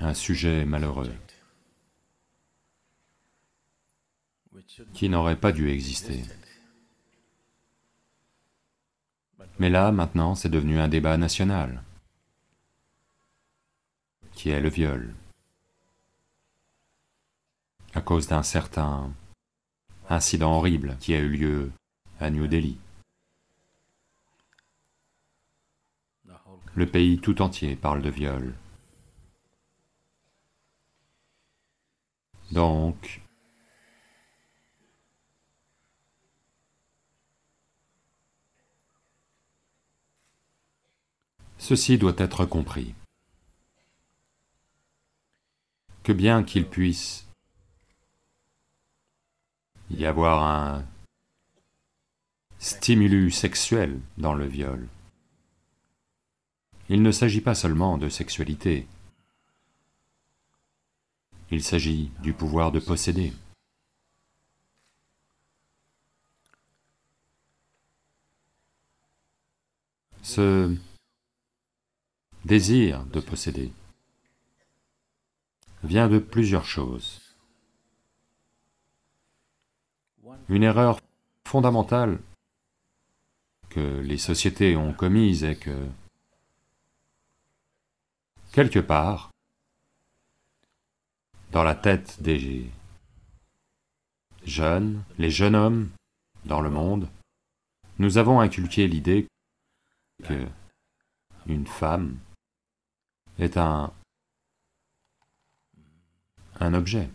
un 0.00 0.14
sujet 0.14 0.64
malheureux 0.64 1.12
qui 4.92 5.08
n'aurait 5.08 5.36
pas 5.38 5.52
dû 5.52 5.70
exister. 5.70 6.24
Mais 9.58 9.70
là, 9.70 9.90
maintenant, 9.90 10.34
c'est 10.34 10.48
devenu 10.48 10.78
un 10.78 10.88
débat 10.88 11.16
national, 11.16 11.82
qui 14.32 14.50
est 14.50 14.60
le 14.60 14.68
viol, 14.68 15.14
à 17.94 18.00
cause 18.00 18.28
d'un 18.28 18.44
certain 18.44 19.12
incident 20.08 20.52
horrible 20.52 20.96
qui 21.00 21.14
a 21.14 21.18
eu 21.18 21.28
lieu 21.28 21.72
à 22.20 22.30
New 22.30 22.46
Delhi. 22.46 22.78
Le 26.74 26.86
pays 26.86 27.18
tout 27.18 27.42
entier 27.42 27.74
parle 27.74 28.02
de 28.02 28.10
viol. 28.10 28.54
Donc, 32.50 33.20
ceci 41.58 41.98
doit 41.98 42.14
être 42.16 42.46
compris, 42.46 42.94
que 46.02 46.12
bien 46.12 46.42
qu'il 46.42 46.66
puisse 46.66 47.26
y 49.90 50.06
avoir 50.06 50.42
un 50.42 50.84
stimulus 52.58 53.32
sexuel 53.32 54.00
dans 54.16 54.32
le 54.32 54.46
viol, 54.46 54.88
il 56.88 57.02
ne 57.02 57.12
s'agit 57.12 57.42
pas 57.42 57.54
seulement 57.54 57.98
de 57.98 58.08
sexualité, 58.08 58.86
il 61.50 61.62
s'agit 61.62 62.10
du 62.20 62.32
pouvoir 62.32 62.72
de 62.72 62.80
posséder. 62.80 63.32
Ce 70.22 70.76
désir 72.44 73.04
de 73.06 73.20
posséder 73.20 73.72
vient 75.82 76.08
de 76.08 76.18
plusieurs 76.18 76.66
choses. 76.66 77.20
Une 80.48 80.62
erreur 80.62 81.00
fondamentale 81.46 82.20
que 83.70 84.00
les 84.00 84.18
sociétés 84.18 84.76
ont 84.76 84.92
commise 84.92 85.44
est 85.44 85.56
que, 85.56 85.88
quelque 88.52 88.80
part, 88.80 89.30
dans 91.52 91.62
la 91.62 91.74
tête 91.74 92.22
des 92.22 92.70
jeunes, 94.44 95.02
les 95.18 95.30
jeunes 95.30 95.54
hommes 95.54 95.90
dans 96.44 96.60
le 96.60 96.70
monde, 96.70 97.08
nous 97.98 98.18
avons 98.18 98.40
inculqué 98.40 98.86
l'idée 98.86 99.26
que 100.24 100.46
une 101.46 101.66
femme 101.66 102.18
est 103.38 103.56
un 103.56 103.92
un 106.60 106.74
objet, 106.74 107.08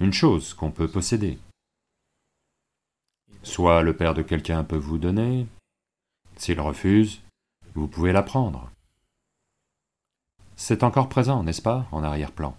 une 0.00 0.12
chose 0.12 0.54
qu'on 0.54 0.70
peut 0.70 0.88
posséder. 0.88 1.38
Soit 3.42 3.82
le 3.82 3.94
père 3.94 4.14
de 4.14 4.22
quelqu'un 4.22 4.64
peut 4.64 4.76
vous 4.76 4.98
donner, 4.98 5.46
s'il 6.36 6.60
refuse, 6.60 7.20
vous 7.74 7.88
pouvez 7.88 8.12
la 8.12 8.22
prendre. 8.22 8.70
C'est 10.64 10.84
encore 10.84 11.08
présent, 11.08 11.42
n'est-ce 11.42 11.60
pas, 11.60 11.88
en 11.90 12.04
arrière-plan? 12.04 12.56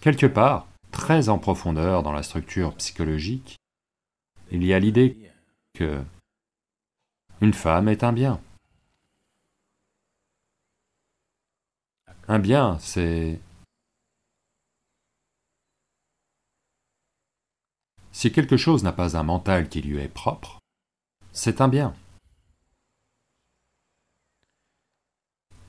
Quelque 0.00 0.26
part, 0.26 0.66
très 0.90 1.28
en 1.28 1.38
profondeur 1.38 2.02
dans 2.02 2.10
la 2.10 2.24
structure 2.24 2.74
psychologique, 2.74 3.60
il 4.50 4.64
y 4.64 4.74
a 4.74 4.80
l'idée 4.80 5.30
que 5.72 6.02
une 7.40 7.54
femme 7.54 7.88
est 7.88 8.02
un 8.02 8.12
bien. 8.12 8.40
Un 12.26 12.40
bien, 12.40 12.76
c'est... 12.80 13.38
Si 18.10 18.32
quelque 18.32 18.56
chose 18.56 18.82
n'a 18.82 18.92
pas 18.92 19.16
un 19.16 19.22
mental 19.22 19.68
qui 19.68 19.80
lui 19.80 19.98
est 19.98 20.08
propre, 20.08 20.58
c'est 21.30 21.60
un 21.60 21.68
bien. 21.68 21.94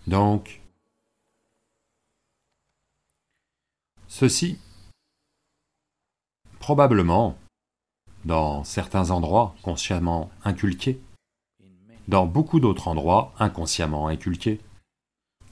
Donc, 0.07 0.62
ceci, 4.13 4.59
probablement, 6.59 7.35
dans 8.25 8.63
certains 8.63 9.09
endroits 9.09 9.55
consciemment 9.63 10.29
inculqués, 10.43 11.01
dans 12.07 12.27
beaucoup 12.27 12.59
d'autres 12.59 12.87
endroits 12.87 13.33
inconsciemment 13.39 14.07
inculqués, 14.07 14.61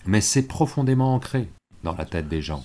mais 0.05 0.21
c'est 0.21 0.47
profondément 0.47 1.15
ancré 1.15 1.49
dans 1.81 1.95
la 1.95 2.05
tête 2.05 2.29
des 2.29 2.43
gens. 2.43 2.63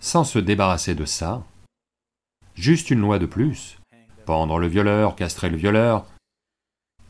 Sans 0.00 0.24
se 0.24 0.40
débarrasser 0.40 0.96
de 0.96 1.04
ça, 1.04 1.46
juste 2.56 2.90
une 2.90 3.00
loi 3.00 3.20
de 3.20 3.26
plus, 3.26 3.78
pendre 4.26 4.58
le 4.58 4.66
violeur, 4.66 5.14
castrer 5.14 5.50
le 5.50 5.56
violeur, 5.56 6.04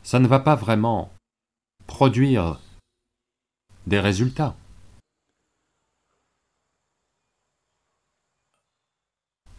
ça 0.03 0.19
ne 0.19 0.27
va 0.27 0.39
pas 0.39 0.55
vraiment 0.55 1.11
produire 1.87 2.61
des 3.87 3.99
résultats. 3.99 4.55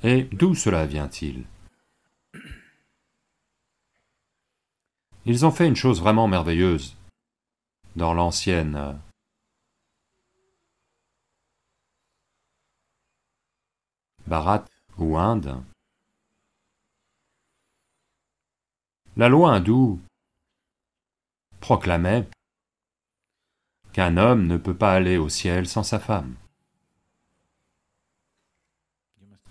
Et 0.02 0.24
d'où 0.24 0.54
cela 0.54 0.86
vient-il? 0.86 1.44
Ils 5.24 5.44
ont 5.44 5.50
fait 5.50 5.66
une 5.66 5.74
chose 5.74 6.00
vraiment 6.00 6.28
merveilleuse 6.28 6.96
dans 7.96 8.14
l'ancienne 8.14 9.00
Bharat 14.26 14.64
ou 14.98 15.16
Inde. 15.16 15.62
La 19.16 19.28
loi 19.28 19.54
hindoue 19.54 20.00
proclamait 21.60 22.28
qu'un 23.92 24.16
homme 24.16 24.46
ne 24.46 24.58
peut 24.58 24.76
pas 24.76 24.92
aller 24.92 25.16
au 25.16 25.28
ciel 25.28 25.66
sans 25.66 25.82
sa 25.82 25.98
femme. 25.98 26.36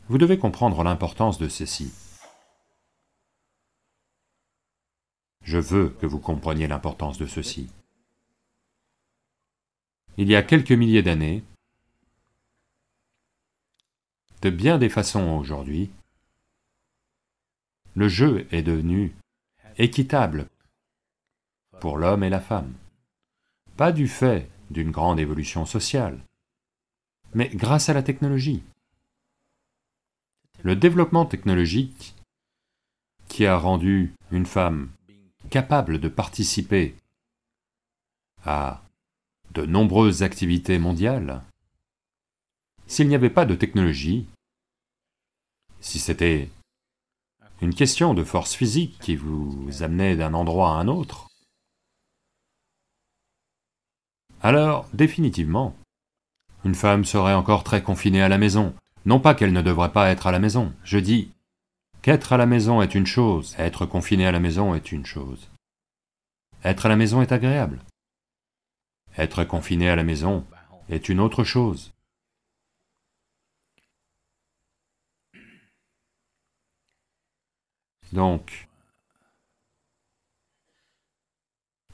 Vous 0.07 0.19
devez 0.19 0.37
comprendre 0.37 0.83
l'importance 0.83 1.39
de 1.39 1.49
ceci. 1.49 1.91
Je 5.41 5.57
veux 5.57 5.89
que 5.89 6.05
vous 6.05 6.19
compreniez 6.19 6.67
l'importance 6.67 7.17
de 7.17 7.25
ceci. 7.25 7.71
Il 10.17 10.29
y 10.29 10.35
a 10.35 10.43
quelques 10.43 10.71
milliers 10.71 11.01
d'années, 11.01 11.43
de 14.43 14.49
bien 14.51 14.77
des 14.77 14.89
façons 14.89 15.37
aujourd'hui, 15.39 15.89
le 17.95 18.07
jeu 18.07 18.47
est 18.51 18.61
devenu 18.61 19.15
équitable 19.77 20.47
pour 21.79 21.97
l'homme 21.97 22.23
et 22.23 22.29
la 22.29 22.39
femme. 22.39 22.73
Pas 23.75 23.91
du 23.91 24.07
fait 24.07 24.49
d'une 24.69 24.91
grande 24.91 25.19
évolution 25.19 25.65
sociale, 25.65 26.19
mais 27.33 27.49
grâce 27.49 27.89
à 27.89 27.93
la 27.93 28.03
technologie. 28.03 28.63
Le 30.65 30.75
développement 30.75 31.27
technologique 31.27 32.15
qui 33.27 33.45
a 33.45 33.55
rendu 33.55 34.15
une 34.31 34.47
femme 34.47 34.89
capable 35.51 35.99
de 35.99 36.07
participer 36.07 36.95
à 38.43 38.81
de 39.51 39.63
nombreuses 39.63 40.23
activités 40.23 40.79
mondiales, 40.79 41.43
s'il 42.87 43.07
n'y 43.07 43.13
avait 43.13 43.29
pas 43.29 43.45
de 43.45 43.53
technologie, 43.53 44.27
si 45.81 45.99
c'était 45.99 46.49
une 47.61 47.75
question 47.75 48.15
de 48.15 48.23
force 48.23 48.55
physique 48.55 48.97
qui 48.97 49.15
vous 49.15 49.83
amenait 49.83 50.15
d'un 50.15 50.33
endroit 50.33 50.69
à 50.69 50.79
un 50.79 50.87
autre, 50.87 51.27
alors, 54.41 54.89
définitivement, 54.93 55.75
une 56.63 56.73
femme 56.73 57.05
serait 57.05 57.35
encore 57.35 57.63
très 57.63 57.83
confinée 57.83 58.23
à 58.23 58.29
la 58.29 58.39
maison. 58.39 58.73
Non 59.05 59.19
pas 59.19 59.35
qu'elle 59.35 59.53
ne 59.53 59.61
devrait 59.61 59.91
pas 59.91 60.09
être 60.09 60.27
à 60.27 60.31
la 60.31 60.39
maison, 60.39 60.73
je 60.83 60.97
dis 60.97 61.31
qu'être 62.01 62.33
à 62.33 62.37
la 62.37 62.45
maison 62.45 62.81
est 62.81 62.95
une 62.95 63.05
chose, 63.05 63.55
être 63.59 63.85
confiné 63.85 64.25
à 64.25 64.31
la 64.31 64.39
maison 64.39 64.73
est 64.73 64.91
une 64.91 65.05
chose. 65.05 65.49
Être 66.63 66.87
à 66.87 66.89
la 66.89 66.95
maison 66.95 67.21
est 67.21 67.31
agréable. 67.31 67.79
Être 69.17 69.43
confiné 69.43 69.89
à 69.89 69.95
la 69.95 70.03
maison 70.03 70.45
est 70.89 71.09
une 71.09 71.19
autre 71.19 71.43
chose. 71.43 71.93
Donc, 78.11 78.67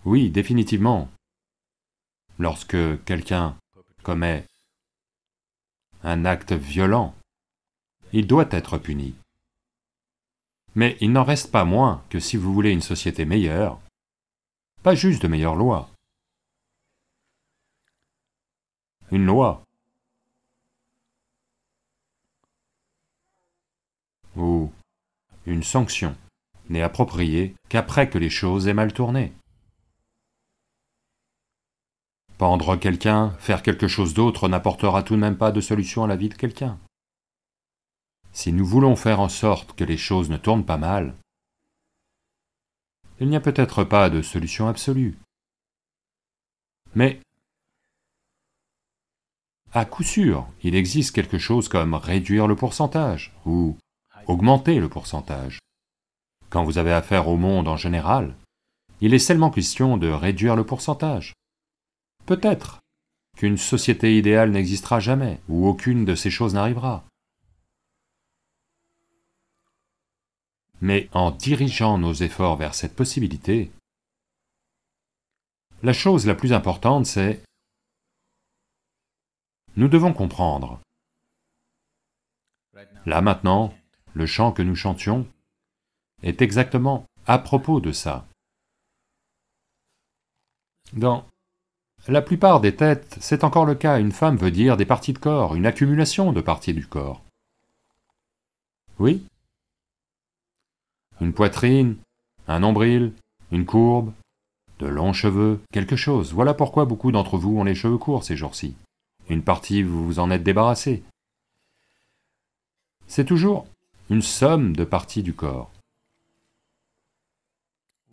oui, 0.06 0.30
définitivement, 0.30 1.10
lorsque 2.38 3.04
quelqu'un 3.06 3.58
commet 4.04 4.46
un 6.04 6.26
acte 6.26 6.54
violent, 6.54 7.16
il 8.14 8.28
doit 8.28 8.48
être 8.52 8.78
puni. 8.78 9.16
Mais 10.76 10.98
il 11.02 11.12
n'en 11.12 11.24
reste 11.24 11.52
pas 11.52 11.66
moins 11.66 12.04
que 12.10 12.20
si 12.20 12.38
vous 12.38 12.54
voulez 12.54 12.72
une 12.72 12.82
société 12.82 13.26
meilleure, 13.26 13.80
pas 14.84 14.96
juste 14.96 15.22
de 15.22 15.28
meilleures 15.28 15.56
lois, 15.56 15.90
une 19.12 19.26
loi 19.26 19.64
ou 24.36 24.72
une 25.46 25.64
sanction 25.64 26.16
n'est 26.70 26.82
appropriée 26.82 27.56
qu'après 27.68 28.10
que 28.10 28.18
les 28.18 28.30
choses 28.30 28.68
aient 28.68 28.74
mal 28.74 28.94
tourné. 28.94 29.34
Pendre 32.42 32.76
quelqu'un, 32.76 33.36
faire 33.38 33.62
quelque 33.62 33.88
chose 33.88 34.16
d'autre 34.16 34.50
n'apportera 34.50 35.04
tout 35.04 35.14
de 35.14 35.20
même 35.20 35.38
pas 35.38 35.52
de 35.52 35.62
solution 35.62 36.04
à 36.04 36.08
la 36.08 36.16
vie 36.16 36.28
de 36.28 36.34
quelqu'un. 36.34 36.80
Si 38.34 38.52
nous 38.52 38.66
voulons 38.66 38.96
faire 38.96 39.20
en 39.20 39.30
sorte 39.30 39.74
que 39.74 39.84
les 39.84 39.96
choses 39.96 40.32
ne 40.32 40.38
tournent 40.38 40.66
pas 40.66 40.78
mal, 40.80 41.14
il 43.20 43.30
n'y 43.30 43.36
a 43.36 43.42
peut-être 43.42 43.84
pas 43.84 44.10
de 44.10 44.24
solution 44.24 44.68
absolue. 44.68 45.20
Mais, 46.96 47.20
à 49.72 49.86
coup 49.86 50.02
sûr, 50.02 50.48
il 50.64 50.74
existe 50.74 51.14
quelque 51.14 51.38
chose 51.38 51.70
comme 51.70 51.94
réduire 51.94 52.48
le 52.48 52.56
pourcentage, 52.56 53.36
ou 53.46 53.78
augmenter 54.26 54.80
le 54.80 54.90
pourcentage. 54.90 55.60
Quand 56.50 56.64
vous 56.64 56.80
avez 56.80 56.92
affaire 56.92 57.28
au 57.28 57.38
monde 57.38 57.68
en 57.68 57.78
général, 57.78 58.36
il 59.00 59.14
est 59.14 59.20
seulement 59.20 59.52
question 59.52 59.98
de 59.98 60.08
réduire 60.08 60.56
le 60.56 60.66
pourcentage. 60.66 61.34
Peut-être 62.26 62.80
qu'une 63.38 63.58
société 63.58 64.18
idéale 64.18 64.52
n'existera 64.52 65.00
jamais, 65.00 65.40
ou 65.50 65.68
aucune 65.68 66.06
de 66.06 66.16
ces 66.16 66.30
choses 66.30 66.54
n'arrivera. 66.54 67.04
Mais 70.82 71.10
en 71.14 71.32
dirigeant 71.32 71.98
nos 71.98 72.14
efforts 72.14 72.58
vers 72.58 72.76
cette 72.76 72.96
possibilité, 72.96 73.72
la 75.84 75.94
chose 75.94 76.26
la 76.26 76.36
plus 76.36 76.54
importante 76.54 77.06
c'est 77.06 77.44
nous 79.76 79.88
devons 79.88 80.14
comprendre. 80.14 80.82
Là 83.06 83.22
maintenant, 83.22 83.74
le 84.14 84.26
chant 84.26 84.52
que 84.52 84.62
nous 84.62 84.76
chantions 84.76 85.26
est 86.24 86.42
exactement 86.42 87.06
à 87.26 87.40
propos 87.40 87.80
de 87.80 87.92
ça. 87.92 88.28
La 92.08 92.22
plupart 92.22 92.62
des 92.62 92.76
têtes, 92.76 93.18
c'est 93.20 93.44
encore 93.44 93.66
le 93.66 93.76
cas, 93.76 94.00
une 94.00 94.12
femme 94.12 94.38
veut 94.38 94.52
dire 94.52 94.78
des 94.78 94.86
parties 94.86 95.14
de 95.14 95.20
corps, 95.20 95.56
une 95.56 95.66
accumulation 95.66 96.34
de 96.34 96.42
parties 96.42 96.74
du 96.74 96.88
corps. 96.88 97.22
Oui 99.00 99.24
Une 101.20 101.34
poitrine, 101.34 101.98
un 102.48 102.60
nombril, 102.60 103.14
une 103.52 103.66
courbe, 103.66 104.14
de 104.80 104.88
longs 104.88 105.14
cheveux, 105.14 105.62
quelque 105.72 105.96
chose. 105.96 106.34
Voilà 106.34 106.54
pourquoi 106.54 106.86
beaucoup 106.86 107.12
d'entre 107.12 107.38
vous 107.38 107.58
ont 107.58 107.64
les 107.64 107.76
cheveux 107.76 107.98
courts 107.98 108.24
ces 108.24 108.36
jours-ci. 108.36 108.76
Une 109.30 109.44
partie, 109.44 109.84
vous 109.84 110.06
vous 110.06 110.20
en 110.20 110.32
êtes 110.32 110.44
débarrassé. 110.44 111.04
C'est 113.08 113.26
toujours 113.26 113.68
une 114.10 114.22
somme 114.22 114.76
de 114.76 114.84
parties 114.84 115.24
du 115.24 115.34
corps. 115.34 115.72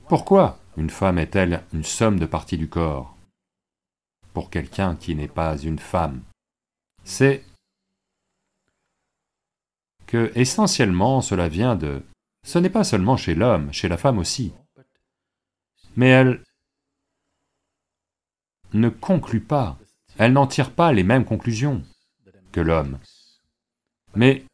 Pourquoi 0.09 0.59
une 0.77 0.91
femme 0.91 1.19
est-elle 1.19 1.63
une 1.73 1.85
somme 1.85 2.19
de 2.19 2.27
parties 2.27 2.59
du 2.59 2.69
corps? 2.69 3.18
Pour 4.39 4.51
quelqu'un 4.51 4.95
qui 4.95 5.17
n'est 5.17 5.27
pas 5.27 5.59
une 5.59 5.81
femme. 5.81 6.23
C'est 7.03 7.43
que 10.07 10.31
essentiellement 10.37 11.23
cela 11.23 11.49
vient 11.49 11.75
de... 11.75 12.05
Ce 12.47 12.61
n'est 12.61 12.71
pas 12.71 12.85
seulement 12.85 13.17
chez 13.17 13.35
l'homme, 13.35 13.73
chez 13.73 13.89
la 13.89 13.97
femme 13.97 14.17
aussi. 14.17 14.53
Mais 15.97 16.07
elle 16.07 16.45
ne 18.75 18.89
conclut 18.91 19.41
pas, 19.41 19.77
elle 20.19 20.35
n'en 20.35 20.47
tire 20.47 20.71
pas 20.71 20.93
les 20.93 21.03
mêmes 21.03 21.25
conclusions 21.25 21.83
que 22.53 22.61
l'homme. 22.61 23.01
Mais 24.15 24.45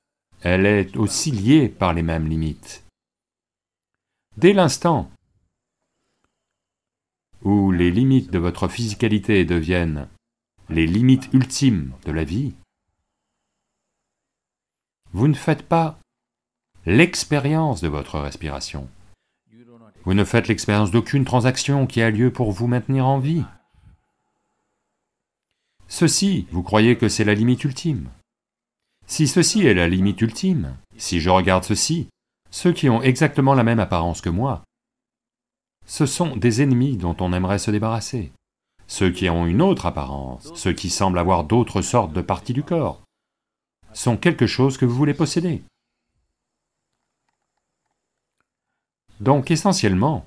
elle 0.41 0.65
est 0.65 0.97
aussi 0.97 1.31
liée 1.31 1.69
par 1.69 1.93
les 1.93 2.03
mêmes 2.03 2.27
limites. 2.27 2.87
Dès 4.39 4.55
l'instant 4.55 5.11
où 7.45 7.71
les 7.71 7.91
limites 7.91 8.31
de 8.31 8.39
votre 8.39 8.69
physicalité 8.69 9.45
deviennent 9.45 10.09
les 10.71 10.87
limites 10.87 11.29
ultimes 11.33 11.93
de 12.07 12.13
la 12.13 12.25
vie, 12.25 12.55
vous 15.13 15.29
ne 15.29 15.35
faites 15.35 15.63
pas 15.63 15.99
l'expérience 16.87 17.81
de 17.81 17.89
votre 17.89 18.19
respiration. 18.19 18.89
Vous 20.05 20.15
ne 20.15 20.25
faites 20.25 20.49
l'expérience 20.49 20.91
d'aucune 20.91 21.25
transaction 21.25 21.87
qui 21.87 22.03
a 22.03 22.11
lieu 22.11 22.33
pour 22.33 22.53
vous 22.53 22.67
maintenir 22.67 23.07
en 23.07 23.19
vie. 23.19 23.45
Ceci, 25.89 26.47
vous 26.51 26.63
croyez 26.63 26.97
que 26.97 27.09
c'est 27.09 27.25
la 27.25 27.35
limite 27.35 27.65
ultime. 27.65 28.09
Si 29.07 29.29
ceci 29.29 29.67
est 29.67 29.75
la 29.75 29.89
limite 29.89 30.21
ultime, 30.21 30.77
si 30.97 31.21
je 31.21 31.31
regarde 31.31 31.65
ceci, 31.65 32.09
ceux 32.51 32.73
qui 32.73 32.89
ont 32.89 33.03
exactement 33.03 33.55
la 33.55 33.65
même 33.65 33.81
apparence 33.81 34.21
que 34.21 34.31
moi, 34.31 34.63
ce 35.87 36.07
sont 36.07 36.37
des 36.37 36.63
ennemis 36.63 36.97
dont 36.97 37.17
on 37.21 37.33
aimerait 37.33 37.59
se 37.59 37.71
débarrasser. 37.71 38.33
Ceux 38.87 39.11
qui 39.11 39.29
ont 39.31 39.47
une 39.47 39.63
autre 39.63 39.87
apparence, 39.87 40.53
ceux 40.55 40.73
qui 40.73 40.91
semblent 40.91 41.19
avoir 41.19 41.45
d'autres 41.45 41.83
sortes 41.83 42.13
de 42.13 42.21
parties 42.21 42.53
du 42.53 42.63
corps, 42.63 43.03
sont 43.93 44.17
quelque 44.17 44.47
chose 44.47 44.77
que 44.77 44.85
vous 44.85 44.95
voulez 44.95 45.15
posséder. 45.15 45.63
Donc 49.21 49.51
essentiellement, 49.51 50.27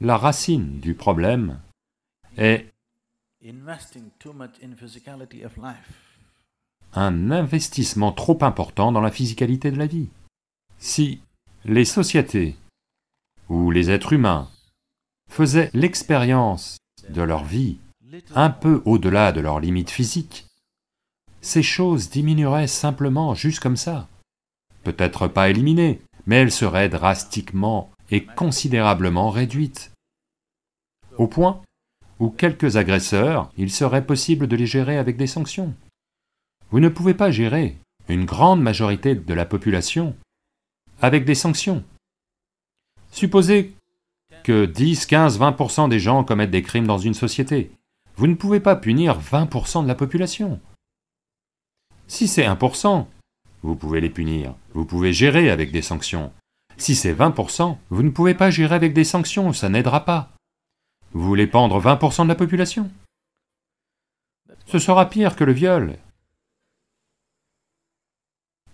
la 0.00 0.16
racine 0.16 0.80
du 0.80 0.94
problème 0.94 1.60
est 2.36 2.70
un 6.92 7.30
investissement 7.30 8.12
trop 8.12 8.38
important 8.42 8.92
dans 8.92 9.00
la 9.00 9.10
physicalité 9.10 9.70
de 9.70 9.78
la 9.78 9.86
vie. 9.86 10.08
Si 10.78 11.20
les 11.64 11.84
sociétés 11.84 12.56
ou 13.50 13.70
les 13.70 13.90
êtres 13.90 14.14
humains 14.14 14.48
faisaient 15.28 15.70
l'expérience 15.74 16.78
de 17.10 17.20
leur 17.20 17.44
vie 17.44 17.78
un 18.34 18.50
peu 18.50 18.80
au-delà 18.84 19.32
de 19.32 19.40
leurs 19.40 19.60
limites 19.60 19.90
physiques, 19.90 20.46
ces 21.40 21.62
choses 21.62 22.10
diminueraient 22.10 22.66
simplement 22.66 23.34
juste 23.34 23.60
comme 23.60 23.76
ça. 23.76 24.08
Peut-être 24.84 25.28
pas 25.28 25.50
éliminées, 25.50 26.00
mais 26.26 26.36
elles 26.36 26.52
seraient 26.52 26.88
drastiquement 26.88 27.90
et 28.10 28.24
considérablement 28.24 29.30
réduites. 29.30 29.92
Au 31.18 31.26
point 31.26 31.62
où 32.18 32.30
quelques 32.30 32.76
agresseurs, 32.76 33.50
il 33.56 33.70
serait 33.70 34.04
possible 34.04 34.46
de 34.46 34.56
les 34.56 34.66
gérer 34.66 34.98
avec 34.98 35.16
des 35.16 35.26
sanctions. 35.26 35.74
Vous 36.70 36.80
ne 36.80 36.88
pouvez 36.88 37.14
pas 37.14 37.30
gérer 37.30 37.78
une 38.08 38.24
grande 38.24 38.62
majorité 38.62 39.14
de 39.14 39.34
la 39.34 39.46
population 39.46 40.14
avec 41.00 41.24
des 41.24 41.34
sanctions. 41.34 41.84
Supposez 43.10 43.74
que 44.44 44.64
10, 44.64 45.06
15, 45.06 45.38
20% 45.38 45.88
des 45.88 46.00
gens 46.00 46.24
commettent 46.24 46.50
des 46.50 46.62
crimes 46.62 46.86
dans 46.86 46.98
une 46.98 47.14
société. 47.14 47.70
Vous 48.16 48.26
ne 48.26 48.34
pouvez 48.34 48.60
pas 48.60 48.76
punir 48.76 49.20
20% 49.20 49.82
de 49.82 49.88
la 49.88 49.94
population. 49.94 50.60
Si 52.06 52.28
c'est 52.28 52.46
1%, 52.46 53.06
vous 53.62 53.76
pouvez 53.76 54.00
les 54.00 54.10
punir, 54.10 54.54
vous 54.74 54.84
pouvez 54.84 55.12
gérer 55.12 55.50
avec 55.50 55.72
des 55.72 55.82
sanctions. 55.82 56.32
Si 56.76 56.94
c'est 56.94 57.14
20%, 57.14 57.76
vous 57.90 58.02
ne 58.02 58.10
pouvez 58.10 58.34
pas 58.34 58.50
gérer 58.50 58.74
avec 58.74 58.94
des 58.94 59.04
sanctions, 59.04 59.52
ça 59.52 59.68
n'aidera 59.68 60.04
pas. 60.04 60.30
Vous 61.12 61.24
voulez 61.24 61.46
pendre 61.46 61.80
20% 61.80 62.24
de 62.24 62.28
la 62.28 62.34
population? 62.34 62.90
Ce 64.66 64.78
sera 64.78 65.08
pire 65.08 65.36
que 65.36 65.44
le 65.44 65.52
viol, 65.52 65.98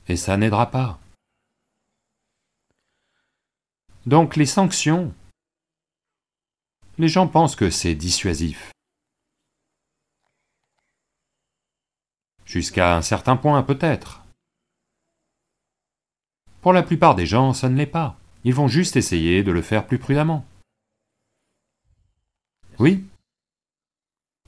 et 0.08 0.16
ça 0.16 0.36
n'aidera 0.36 0.70
pas. 0.70 0.98
Donc 4.06 4.36
les 4.36 4.46
sanctions, 4.46 5.12
les 6.96 7.08
gens 7.08 7.26
pensent 7.26 7.56
que 7.56 7.70
c'est 7.70 7.96
dissuasif. 7.96 8.70
Jusqu'à 12.44 12.96
un 12.96 13.02
certain 13.02 13.36
point 13.36 13.64
peut-être. 13.64 14.22
Pour 16.62 16.72
la 16.72 16.84
plupart 16.84 17.16
des 17.16 17.26
gens, 17.26 17.52
ça 17.52 17.68
ne 17.68 17.76
l'est 17.76 17.86
pas. 17.86 18.16
Ils 18.44 18.54
vont 18.54 18.68
juste 18.68 18.94
essayer 18.94 19.42
de 19.42 19.50
le 19.50 19.60
faire 19.60 19.88
plus 19.88 19.98
prudemment. 19.98 20.46
Oui. 22.78 23.04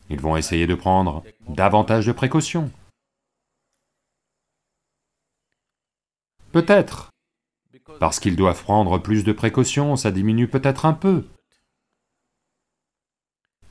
Ils 0.08 0.20
vont 0.20 0.36
essayer 0.36 0.68
de 0.68 0.76
prendre 0.76 1.24
davantage 1.48 2.06
de 2.06 2.12
précautions. 2.12 2.70
Peut-être. 6.52 7.10
Parce 8.00 8.20
qu'ils 8.20 8.36
doivent 8.36 8.62
prendre 8.62 8.98
plus 8.98 9.24
de 9.24 9.32
précautions, 9.32 9.96
ça 9.96 10.10
diminue 10.10 10.48
peut-être 10.48 10.86
un 10.86 10.92
peu. 10.92 11.24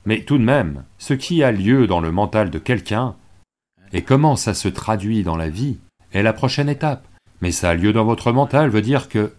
Mais 0.05 0.23
tout 0.23 0.37
de 0.37 0.43
même, 0.43 0.85
ce 0.97 1.13
qui 1.13 1.43
a 1.43 1.51
lieu 1.51 1.85
dans 1.85 1.99
le 1.99 2.11
mental 2.11 2.49
de 2.49 2.59
quelqu'un, 2.59 3.15
et 3.93 4.03
comment 4.03 4.35
ça 4.35 4.53
se 4.53 4.67
traduit 4.67 5.23
dans 5.23 5.35
la 5.35 5.49
vie, 5.49 5.77
est 6.11 6.23
la 6.23 6.33
prochaine 6.33 6.69
étape. 6.69 7.07
Mais 7.41 7.51
ça 7.51 7.69
a 7.69 7.75
lieu 7.75 7.93
dans 7.93 8.05
votre 8.05 8.31
mental 8.31 8.69
veut 8.69 8.81
dire 8.81 9.09
que, 9.09 9.35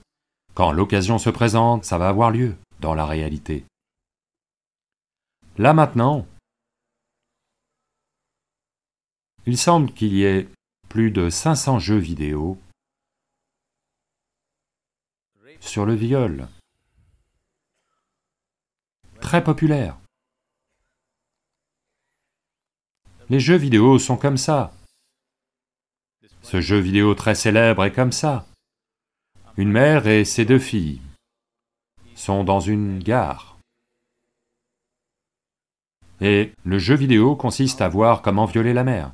quand 0.54 0.72
l'occasion 0.72 1.18
se 1.18 1.30
présente, 1.30 1.84
ça 1.84 1.98
va 1.98 2.08
avoir 2.08 2.30
lieu 2.30 2.54
dans 2.80 2.94
la 2.94 3.06
réalité. 3.06 3.64
Là 5.56 5.72
maintenant, 5.74 6.26
il 9.46 9.58
semble 9.58 9.92
qu'il 9.92 10.14
y 10.14 10.24
ait 10.24 10.48
plus 10.88 11.10
de 11.10 11.30
500 11.30 11.78
jeux 11.78 11.96
vidéo 11.96 12.58
sur 15.60 15.84
le 15.84 15.94
viol. 15.94 16.48
Très 19.20 19.42
populaire. 19.42 19.98
Les 23.30 23.40
jeux 23.40 23.56
vidéo 23.56 23.98
sont 23.98 24.16
comme 24.16 24.38
ça. 24.38 24.72
Ce 26.42 26.60
jeu 26.60 26.78
vidéo 26.78 27.14
très 27.14 27.34
célèbre 27.34 27.84
est 27.84 27.92
comme 27.92 28.12
ça. 28.12 28.46
Une 29.58 29.70
mère 29.70 30.06
et 30.06 30.24
ses 30.24 30.44
deux 30.44 30.58
filles 30.58 31.02
sont 32.14 32.42
dans 32.44 32.60
une 32.60 33.00
gare. 33.00 33.58
Et 36.20 36.52
le 36.64 36.78
jeu 36.78 36.96
vidéo 36.96 37.36
consiste 37.36 37.80
à 37.80 37.88
voir 37.88 38.22
comment 38.22 38.46
violer 38.46 38.72
la 38.72 38.84
mère. 38.84 39.12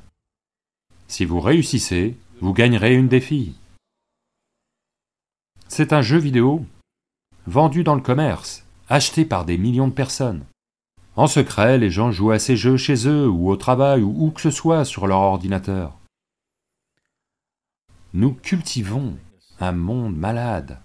Si 1.07 1.25
vous 1.25 1.39
réussissez, 1.39 2.17
vous 2.41 2.53
gagnerez 2.53 2.95
une 2.95 3.07
des 3.07 3.21
filles. 3.21 3.55
C'est 5.67 5.93
un 5.93 6.01
jeu 6.01 6.17
vidéo 6.17 6.65
vendu 7.47 7.83
dans 7.83 7.95
le 7.95 8.01
commerce, 8.01 8.65
acheté 8.89 9.25
par 9.25 9.45
des 9.45 9.57
millions 9.57 9.87
de 9.87 9.93
personnes. 9.93 10.45
En 11.15 11.27
secret, 11.27 11.77
les 11.77 11.89
gens 11.89 12.11
jouent 12.11 12.31
à 12.31 12.39
ces 12.39 12.57
jeux 12.57 12.77
chez 12.77 13.07
eux, 13.07 13.27
ou 13.27 13.49
au 13.49 13.55
travail, 13.55 14.01
ou 14.01 14.25
où 14.25 14.31
que 14.31 14.41
ce 14.41 14.51
soit 14.51 14.85
sur 14.85 15.07
leur 15.07 15.19
ordinateur. 15.19 15.97
Nous 18.13 18.33
cultivons 18.33 19.17
un 19.59 19.71
monde 19.71 20.15
malade. 20.15 20.79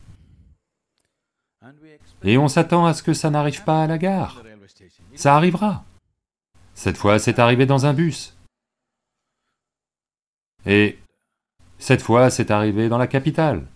Et 2.22 2.38
on 2.38 2.49
s'attend 2.49 2.87
à 2.87 2.94
ce 2.94 3.02
que 3.02 3.14
ça 3.14 3.30
n'arrive 3.30 3.64
pas 3.64 3.82
à 3.82 3.87
la 3.87 3.99
gare. 3.99 4.42
Ça 5.14 5.37
arrivera. 5.37 5.84
Cette 6.75 6.96
fois, 6.96 7.18
c'est 7.18 7.38
arrivé 7.38 7.66
dans 7.66 7.87
un 7.87 7.92
bus. 7.92 8.37
Et 10.66 10.99
cette 11.78 12.02
fois, 12.02 12.30
c'est 12.30 12.50
arrivé 12.50 12.88
dans 12.88 12.99
la 12.99 13.06
capitale. 13.06 13.66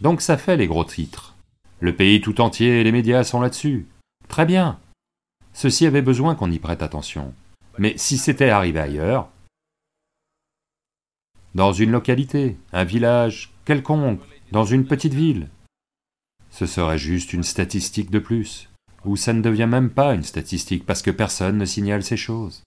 Donc 0.00 0.22
ça 0.22 0.38
fait 0.38 0.56
les 0.56 0.66
gros 0.66 0.84
titres. 0.84 1.34
Le 1.80 1.94
pays 1.94 2.20
tout 2.20 2.40
entier 2.40 2.80
et 2.80 2.84
les 2.84 2.92
médias 2.92 3.24
sont 3.24 3.40
là-dessus. 3.40 3.86
Très 4.28 4.46
bien. 4.46 4.78
Ceci 5.52 5.86
avait 5.86 6.02
besoin 6.02 6.34
qu'on 6.34 6.50
y 6.50 6.58
prête 6.58 6.82
attention. 6.82 7.34
Mais 7.78 7.94
si 7.96 8.18
c'était 8.18 8.50
arrivé 8.50 8.80
ailleurs, 8.80 9.28
dans 11.54 11.72
une 11.72 11.90
localité, 11.90 12.56
un 12.72 12.84
village, 12.84 13.52
quelconque, 13.64 14.20
dans 14.52 14.64
une 14.64 14.86
petite 14.86 15.14
ville, 15.14 15.48
ce 16.50 16.66
serait 16.66 16.98
juste 16.98 17.32
une 17.32 17.42
statistique 17.42 18.10
de 18.10 18.18
plus, 18.18 18.68
ou 19.04 19.16
ça 19.16 19.32
ne 19.32 19.42
devient 19.42 19.68
même 19.68 19.90
pas 19.90 20.14
une 20.14 20.22
statistique 20.22 20.84
parce 20.86 21.02
que 21.02 21.10
personne 21.10 21.58
ne 21.58 21.64
signale 21.64 22.02
ces 22.02 22.16
choses. 22.16 22.62